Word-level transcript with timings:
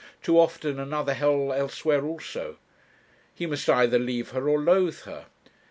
too 0.23 0.39
often 0.39 0.79
another 0.79 1.13
hell 1.13 1.53
elsewhere 1.53 2.03
also. 2.03 2.57
He 3.35 3.45
must 3.45 3.69
either 3.69 3.99
leave 3.99 4.31
her 4.31 4.49
or 4.49 4.59
loathe 4.59 5.01
her. 5.01 5.27